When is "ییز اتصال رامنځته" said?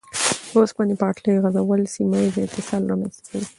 2.21-3.25